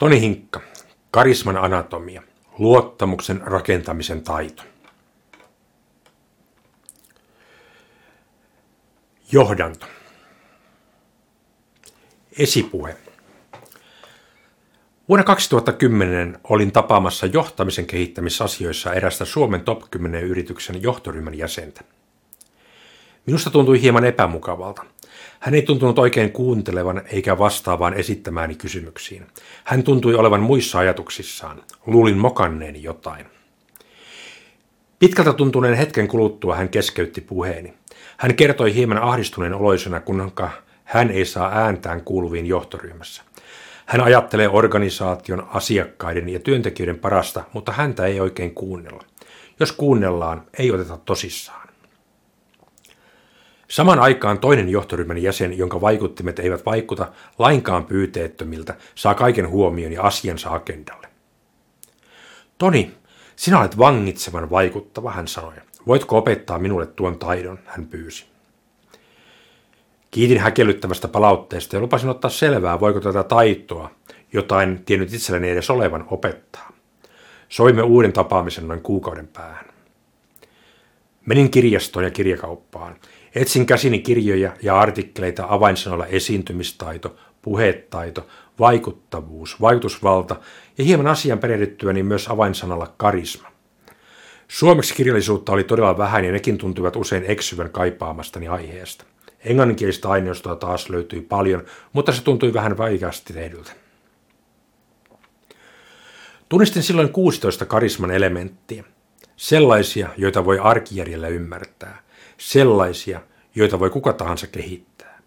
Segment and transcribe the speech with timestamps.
[0.00, 0.60] Toni Hinkka,
[1.10, 2.22] karisman anatomia,
[2.58, 4.62] luottamuksen rakentamisen taito.
[9.32, 9.86] Johdanto.
[12.38, 12.96] Esipuhe.
[15.08, 21.80] Vuonna 2010 olin tapaamassa johtamisen kehittämisasioissa erästä Suomen top 10 yrityksen johtoryhmän jäsentä.
[23.26, 24.84] Minusta tuntui hieman epämukavalta.
[25.40, 29.26] Hän ei tuntunut oikein kuuntelevan eikä vastaavaan esittämääni kysymyksiin.
[29.64, 31.62] Hän tuntui olevan muissa ajatuksissaan.
[31.86, 33.26] Luulin mokanneeni jotain.
[34.98, 37.74] Pitkältä tuntuneen hetken kuluttua hän keskeytti puheeni.
[38.16, 40.32] Hän kertoi hieman ahdistuneen oloisena, kun
[40.84, 43.22] hän ei saa ääntään kuuluviin johtoryhmässä.
[43.86, 49.04] Hän ajattelee organisaation, asiakkaiden ja työntekijöiden parasta, mutta häntä ei oikein kuunnella.
[49.60, 51.68] Jos kuunnellaan, ei oteta tosissaan.
[53.70, 60.02] Saman aikaan toinen johtoryhmän jäsen, jonka vaikuttimet eivät vaikuta lainkaan pyyteettömiltä, saa kaiken huomion ja
[60.02, 61.08] asiansa agendalle.
[62.58, 62.94] Toni,
[63.36, 65.52] sinä olet vangitsevan vaikuttava, hän sanoi.
[65.86, 68.26] Voitko opettaa minulle tuon taidon, hän pyysi.
[70.10, 73.90] Kiitin häkellyttävästä palautteesta ja lupasin ottaa selvää, voiko tätä taitoa,
[74.32, 76.72] jotain tiennyt itselleni edes olevan, opettaa.
[77.48, 79.64] Soimme uuden tapaamisen noin kuukauden päähän.
[81.26, 82.96] Menin kirjastoon ja kirjakauppaan.
[83.34, 88.26] Etsin käsini kirjoja ja artikkeleita avainsanoilla esiintymistaito, puhetaito,
[88.58, 90.36] vaikuttavuus, vaikutusvalta
[90.78, 93.48] ja hieman asian perehdyttyäni myös avainsanalla karisma.
[94.48, 99.04] Suomeksi kirjallisuutta oli todella vähän ja nekin tuntuivat usein eksyvän kaipaamastani aiheesta.
[99.44, 103.72] Englanninkielistä aineistoa taas löytyi paljon, mutta se tuntui vähän vaikeasti tehdyltä.
[106.48, 108.84] Tunnistin silloin 16 karisman elementtiä.
[109.36, 112.02] Sellaisia, joita voi arkijärjellä ymmärtää.
[112.40, 113.20] Sellaisia,
[113.54, 115.20] joita voi kuka tahansa kehittää.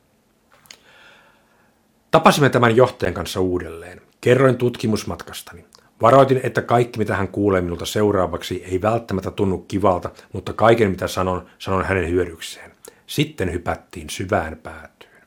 [2.12, 4.02] Tapasimme tämän johtajan kanssa uudelleen.
[4.22, 5.66] Kerroin tutkimusmatkastani.
[6.02, 11.08] Varoitin, että kaikki mitä hän kuulee minulta seuraavaksi ei välttämättä tunnu kivalta, mutta kaiken mitä
[11.08, 12.72] sanon, sanon hänen hyödykseen.
[13.08, 15.24] Sitten hypättiin syvään päätyyn.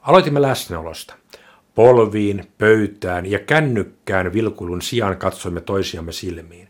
[0.00, 1.14] Aloitimme läsnäolosta.
[1.74, 6.69] Polviin, pöytään ja kännykkään vilkuilun sijaan katsoimme toisiamme silmiin.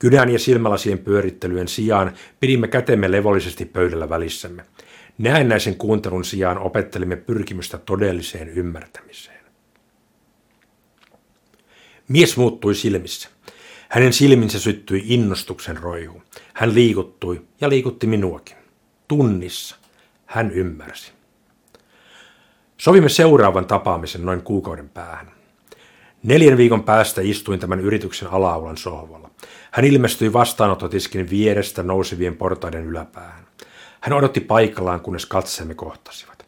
[0.00, 4.64] Kynän ja silmälasien pyörittelyjen sijaan pidimme kätemme levollisesti pöydällä välissämme.
[5.18, 9.40] Näennäisen kuuntelun sijaan opettelimme pyrkimystä todelliseen ymmärtämiseen.
[12.08, 13.28] Mies muuttui silmissä.
[13.88, 16.22] Hänen silminsä syttyi innostuksen roihu.
[16.54, 18.56] Hän liikuttui ja liikutti minuakin.
[19.08, 19.76] Tunnissa
[20.26, 21.12] hän ymmärsi.
[22.78, 25.39] Sovimme seuraavan tapaamisen noin kuukauden päähän.
[26.22, 29.30] Neljän viikon päästä istuin tämän yrityksen alaulan sohvalla.
[29.70, 33.46] Hän ilmestyi vastaanottotiskin vierestä nousevien portaiden yläpäähän.
[34.00, 36.46] Hän odotti paikallaan, kunnes katseemme kohtasivat.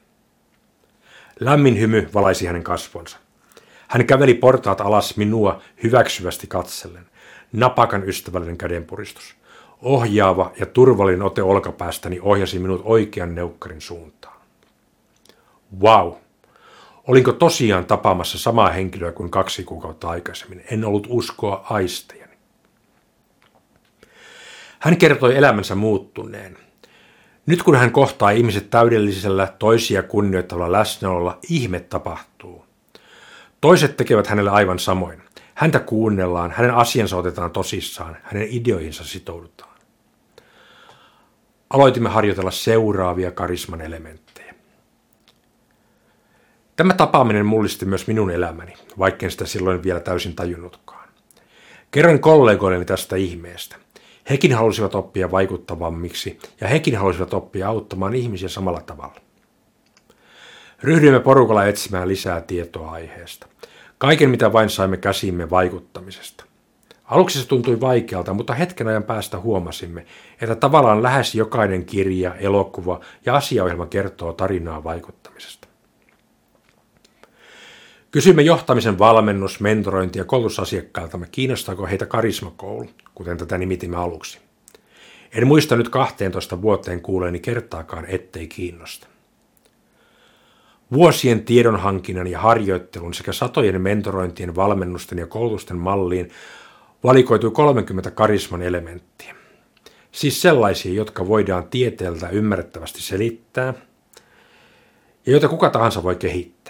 [1.41, 3.17] Lämmin hymy valaisi hänen kasvonsa.
[3.89, 7.07] Hän käveli portaat alas minua hyväksyvästi katsellen.
[7.53, 9.35] Napakan ystävällinen kädenpuristus.
[9.83, 14.37] Ohjaava ja turvallinen ote olkapäästäni ohjasi minut oikean neukkarin suuntaan.
[15.81, 16.13] Wow!
[17.07, 20.65] Olinko tosiaan tapaamassa samaa henkilöä kuin kaksi kuukautta aikaisemmin?
[20.71, 22.33] En ollut uskoa aistejani.
[24.79, 26.59] Hän kertoi elämänsä muuttuneen.
[27.47, 32.67] Nyt kun hän kohtaa ihmiset täydellisellä toisia kunnioittavalla läsnäololla, ihme tapahtuu.
[33.61, 35.23] Toiset tekevät hänelle aivan samoin.
[35.55, 39.79] Häntä kuunnellaan, hänen asiansa otetaan tosissaan, hänen ideoihinsa sitoudutaan.
[41.71, 44.22] Aloitimme harjoitella seuraavia karisman elementtejä.
[46.77, 51.09] Tämä tapaaminen mullisti myös minun elämäni, vaikken sitä silloin vielä täysin tajunnutkaan.
[51.91, 53.77] Kerroin kollegoilleni tästä ihmeestä.
[54.31, 59.21] Hekin halusivat oppia vaikuttavammiksi ja hekin halusivat oppia auttamaan ihmisiä samalla tavalla.
[60.83, 63.47] Ryhdyimme porukalla etsimään lisää tietoa aiheesta.
[63.99, 66.45] Kaiken mitä vain saimme käsimme vaikuttamisesta.
[67.05, 70.07] Aluksi se tuntui vaikealta, mutta hetken ajan päästä huomasimme,
[70.41, 75.69] että tavallaan lähes jokainen kirja, elokuva ja asiaohjelma kertoo tarinaa vaikuttamisesta.
[78.13, 84.39] Kysymme johtamisen valmennus, mentorointi ja koulutusasiakkailtamme, kiinnostaako heitä karismakoulu, kuten tätä nimitimme aluksi.
[85.35, 89.07] En muista nyt 12 vuoteen kuuleeni kertaakaan, ettei kiinnosta.
[90.93, 96.31] Vuosien tiedonhankinnan ja harjoittelun sekä satojen mentorointien, valmennusten ja koulutusten malliin
[97.05, 99.35] valikoitui 30 karisman elementtiä.
[100.13, 103.75] Siis sellaisia, jotka voidaan tieteeltä ymmärrettävästi selittää
[105.27, 106.62] ja joita kuka tahansa voi kehittää.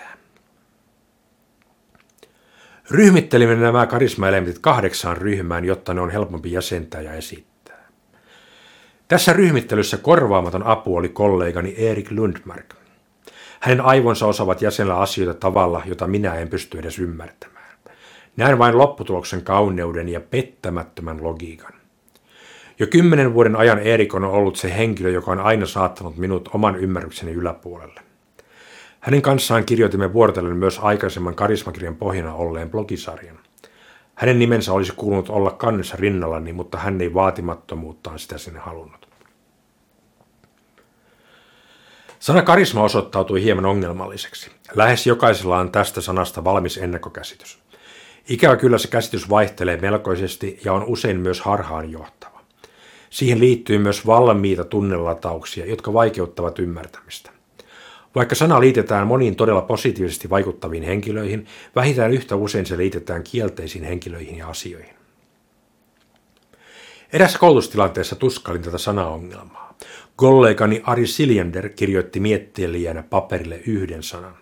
[2.93, 7.89] Ryhmittelimme nämä karismaelementit kahdeksaan ryhmään, jotta ne on helpompi jäsentää ja esittää.
[9.09, 12.75] Tässä ryhmittelyssä korvaamaton apu oli kollegani Erik Lundmark–
[13.63, 17.79] Hänen aivonsa osaavat jäsenellä asioita tavalla, jota minä en pysty edes ymmärtämään.
[18.37, 21.73] Näen vain lopputuloksen kauneuden ja pettämättömän logiikan.
[22.79, 26.77] Jo kymmenen vuoden ajan Erik on ollut se henkilö, joka on aina saattanut minut oman
[26.77, 28.01] ymmärrykseni yläpuolelle.
[29.03, 33.39] Hänen kanssaan kirjoitimme vuorotellen myös aikaisemman karismakirjan pohjana olleen blogisarjan.
[34.15, 39.09] Hänen nimensä olisi kuulunut olla kannessa rinnallani, mutta hän ei vaatimattomuuttaan sitä sinne halunnut.
[42.19, 44.51] Sana karisma osoittautui hieman ongelmalliseksi.
[44.75, 47.59] Lähes jokaisella on tästä sanasta valmis ennakkokäsitys.
[48.29, 52.41] Ikävä kyllä se käsitys vaihtelee melkoisesti ja on usein myös harhaanjohtava.
[53.11, 57.42] Siihen liittyy myös valmiita tunnelatauksia, jotka vaikeuttavat ymmärtämistä.
[58.15, 64.37] Vaikka sana liitetään moniin todella positiivisesti vaikuttaviin henkilöihin, vähintään yhtä usein se liitetään kielteisiin henkilöihin
[64.37, 64.95] ja asioihin.
[67.13, 69.79] Erässä koulutustilanteessa tuskalin tätä sanaongelmaa.
[70.17, 74.37] Kollegani Ari Siljander kirjoitti miettelijänä paperille yhden sanan.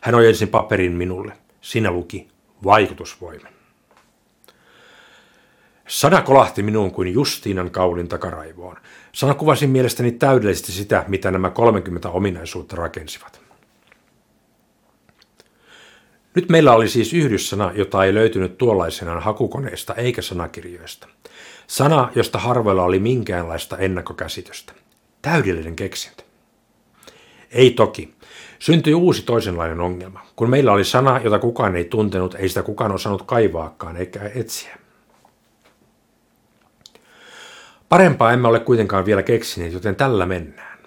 [0.00, 1.32] Hän ojensi paperin minulle.
[1.60, 2.28] Sinä luki
[2.64, 3.55] vaikutusvoima.
[5.86, 8.76] Sana kolahti minuun kuin Justiinan kaulin takaraivoon.
[9.12, 13.40] Sana kuvasi mielestäni täydellisesti sitä, mitä nämä 30 ominaisuutta rakensivat.
[16.34, 21.08] Nyt meillä oli siis yhdyssana, jota ei löytynyt tuollaisenaan hakukoneesta eikä sanakirjoista.
[21.66, 24.72] Sana, josta harvoilla oli minkäänlaista ennakkokäsitystä.
[25.22, 26.22] Täydellinen keksintö.
[27.50, 28.14] Ei toki.
[28.58, 30.26] Syntyi uusi toisenlainen ongelma.
[30.36, 34.85] Kun meillä oli sana, jota kukaan ei tuntenut, ei sitä kukaan osannut kaivaakaan eikä etsiä.
[37.88, 40.78] Parempaa emme ole kuitenkaan vielä keksineet, joten tällä mennään.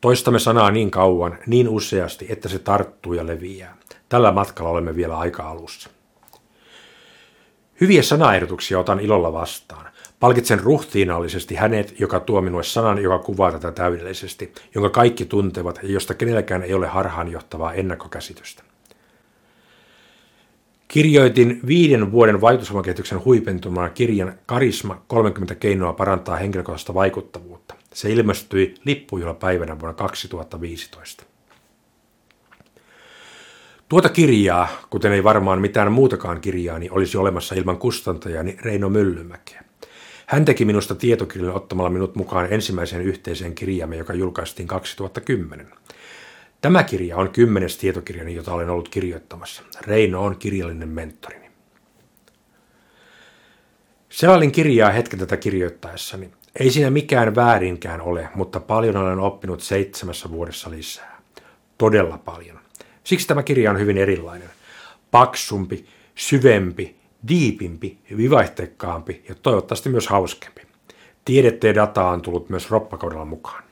[0.00, 3.76] Toistamme sanaa niin kauan, niin useasti, että se tarttuu ja leviää.
[4.08, 5.90] Tällä matkalla olemme vielä aika alussa.
[7.80, 9.86] Hyviä sanaehdotuksia otan ilolla vastaan.
[10.20, 15.88] Palkitsen ruhtiinallisesti hänet, joka tuo minulle sanan, joka kuvaa tätä täydellisesti, jonka kaikki tuntevat ja
[15.88, 18.62] josta kenelläkään ei ole harhaanjohtavaa ennakkokäsitystä.
[20.90, 27.74] Kirjoitin viiden vuoden vaikutusvoimakehityksen huipentumana kirjan Karisma 30 keinoa parantaa henkilökohtaista vaikuttavuutta.
[27.94, 31.24] Se ilmestyi lippujuhlapäivänä vuonna 2015.
[33.88, 39.64] Tuota kirjaa, kuten ei varmaan mitään muutakaan kirjaa, niin olisi olemassa ilman kustantajani Reino Myllymäkeä.
[40.26, 45.66] Hän teki minusta tietokirjan ottamalla minut mukaan ensimmäiseen yhteiseen kirjaamme, joka julkaistiin 2010.
[46.60, 49.62] Tämä kirja on kymmenes tietokirjani, jota olen ollut kirjoittamassa.
[49.80, 51.50] Reino on kirjallinen mentorini.
[54.08, 56.30] Selailin kirjaa hetken tätä kirjoittaessani.
[56.60, 61.20] Ei siinä mikään väärinkään ole, mutta paljon olen oppinut seitsemässä vuodessa lisää.
[61.78, 62.60] Todella paljon.
[63.04, 64.50] Siksi tämä kirja on hyvin erilainen.
[65.10, 66.96] Paksumpi, syvempi,
[67.28, 70.62] diipimpi, vivaihteikkaampi ja toivottavasti myös hauskempi.
[71.24, 73.69] Tiedettä ja dataa on tullut myös roppakaudella mukaan.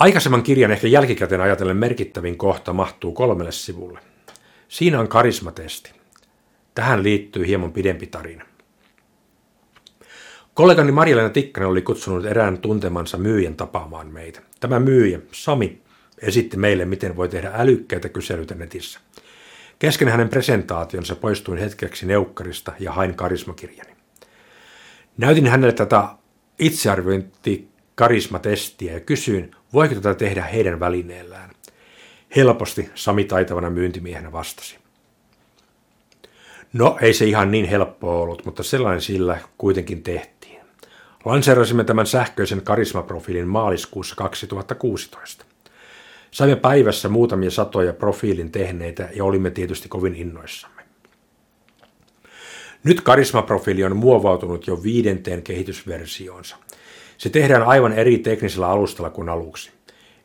[0.00, 4.00] Aikaisemman kirjan ehkä jälkikäteen ajatellen merkittävin kohta mahtuu kolmelle sivulle.
[4.68, 5.92] Siinä on karismatesti.
[6.74, 8.44] Tähän liittyy hieman pidempi tarina.
[10.54, 14.40] Kollegani Marjalena Tikkanen oli kutsunut erään tuntemansa myyjän tapaamaan meitä.
[14.60, 15.82] Tämä myyjä, Sami,
[16.18, 19.00] esitti meille, miten voi tehdä älykkäitä kyselyitä netissä.
[19.78, 23.90] Kesken hänen presentaationsa poistuin hetkeksi neukkarista ja hain karismakirjani.
[25.16, 26.08] Näytin hänelle tätä
[26.58, 31.50] itsearviointi karismatestiä ja kysyin, voiko tätä tehdä heidän välineellään.
[32.36, 34.78] Helposti Sami taitavana myyntimiehenä vastasi.
[36.72, 40.60] No, ei se ihan niin helppoa ollut, mutta sellainen sillä kuitenkin tehtiin.
[41.24, 45.44] Lanseerasimme tämän sähköisen karismaprofiilin maaliskuussa 2016.
[46.30, 50.82] Saimme päivässä muutamia satoja profiilin tehneitä ja olimme tietysti kovin innoissamme.
[52.84, 56.56] Nyt karismaprofiili on muovautunut jo viidenteen kehitysversioonsa–
[57.20, 59.70] se tehdään aivan eri teknisellä alustalla kuin aluksi.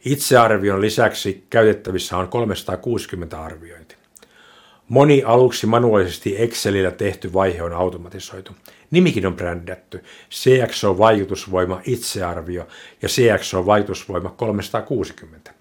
[0.06, 3.96] Itsearvion lisäksi käytettävissä on 360 arviointi.
[4.90, 8.52] Moni aluksi manuaalisesti Excelillä tehty vaihe on automatisoitu.
[8.92, 10.04] Nimikin on brändätty.
[10.32, 12.68] CXO vaikutusvoima itsearvio
[13.02, 15.54] ja CXO vaikutusvoima 360.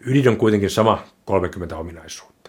[0.00, 2.39] Ydin on kuitenkin sama 30 ominaisuutta.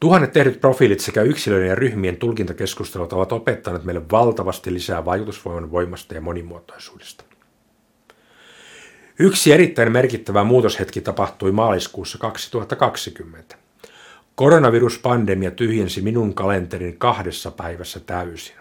[0.00, 6.14] Tuhannet tehdyt profiilit sekä yksilöiden ja ryhmien tulkintakeskustelut ovat opettaneet meille valtavasti lisää vaikutusvoiman voimasta
[6.14, 7.24] ja monimuotoisuudesta.
[9.18, 13.56] Yksi erittäin merkittävä muutoshetki tapahtui maaliskuussa 2020.
[14.34, 18.56] Koronaviruspandemia tyhjensi minun kalenterin kahdessa päivässä täysin.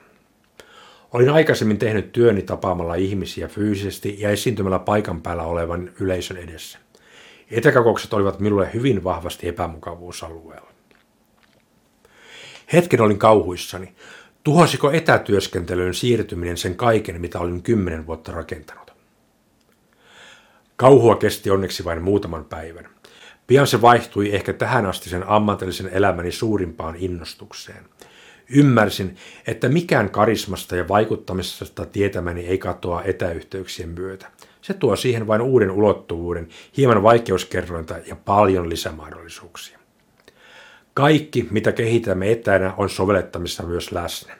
[1.13, 6.79] Olin aikaisemmin tehnyt työni tapaamalla ihmisiä fyysisesti ja esiintymällä paikan päällä olevan yleisön edessä.
[7.51, 10.76] Etäkokoukset olivat minulle hyvin vahvasti epämukavuusalueella.
[12.73, 13.93] Hetken olin kauhuissani.
[14.43, 18.91] Tuhosiko etätyöskentelyyn siirtyminen sen kaiken, mitä olin kymmenen vuotta rakentanut?
[20.75, 22.89] Kauhua kesti onneksi vain muutaman päivän.
[23.47, 27.85] Pian se vaihtui ehkä tähän asti sen ammatillisen elämäni suurimpaan innostukseen.
[28.49, 29.15] Ymmärsin,
[29.47, 34.31] että mikään karismasta ja vaikuttamisesta tietämäni ei katoa etäyhteyksien myötä.
[34.61, 36.47] Se tuo siihen vain uuden ulottuvuuden,
[36.77, 39.76] hieman vaikeuskerrointa ja paljon lisämahdollisuuksia.
[40.97, 44.37] Kaikki, mitä kehitämme etänä, on sovellettamissa myös läsnä.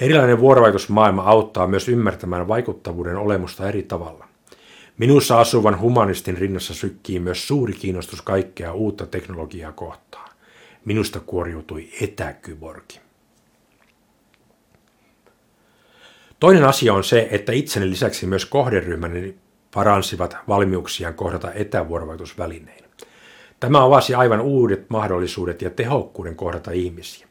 [0.00, 4.28] Erilainen vuorovaikutusmaailma auttaa myös ymmärtämään vaikuttavuuden olemusta eri tavalla.
[4.98, 10.30] Minussa asuvan humanistin rinnassa sykkii myös suuri kiinnostus kaikkea uutta teknologiaa kohtaan.
[10.84, 13.00] Minusta kuoriutui etäkyborgi.
[16.40, 19.34] Toinen asia on se, että itseni lisäksi myös kohderyhmäni
[19.74, 22.83] paransivat valmiuksiaan kohdata etävuorovaikutusvälinein.
[23.64, 27.28] Tämä avasi aivan uudet mahdollisuudet ja tehokkuuden kohdata ihmisiä.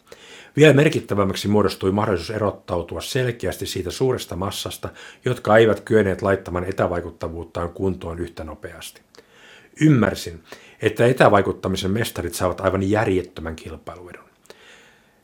[0.55, 4.89] Vielä merkittävämmäksi muodostui mahdollisuus erottautua selkeästi siitä suuresta massasta,
[5.25, 9.01] jotka eivät kyenneet laittamaan etävaikuttavuuttaan kuntoon yhtä nopeasti.
[9.81, 10.43] Ymmärsin,
[10.81, 14.23] että etävaikuttamisen mestarit saavat aivan järjettömän kilpailuedun.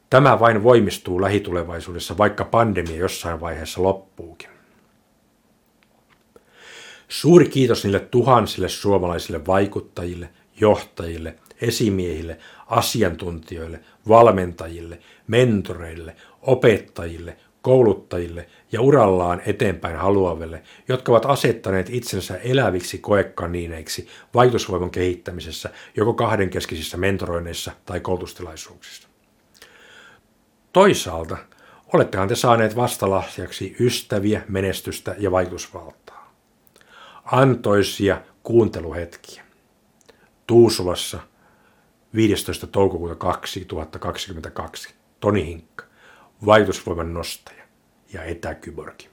[0.09, 4.49] Tämä vain voimistuu lähitulevaisuudessa, vaikka pandemia jossain vaiheessa loppuukin.
[7.07, 10.29] Suuri kiitos niille tuhansille suomalaisille vaikuttajille,
[10.61, 12.37] johtajille, esimiehille,
[12.67, 24.07] asiantuntijoille, valmentajille, mentoreille, opettajille, kouluttajille ja urallaan eteenpäin haluaville, jotka ovat asettaneet itsensä eläviksi koekaniineiksi
[24.33, 29.07] vaikutusvoiman kehittämisessä joko kahdenkeskisissä mentoroinneissa tai koulutustilaisuuksissa.
[30.73, 31.37] Toisaalta
[31.93, 36.33] olettehan te saaneet vastalahjaksi ystäviä, menestystä ja vaikutusvaltaa.
[37.25, 39.48] Antoisia kuunteluhetkiä.
[40.49, 41.19] Tuusulassa
[42.15, 42.67] 15.
[42.67, 44.93] toukokuuta 2022.
[45.19, 45.85] Toni Hinkka,
[46.45, 47.63] vaikutusvoiman nostaja
[48.13, 49.09] ja etäkyborgi.